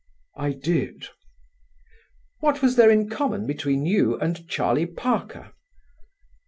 "I 0.35 0.53
did." 0.53 1.09
"What 2.39 2.63
was 2.63 2.75
there 2.75 2.89
in 2.89 3.07
common 3.07 3.45
between 3.45 3.85
you 3.85 4.17
and 4.19 4.47
Charlie 4.49 4.87
Parker?" 4.87 5.53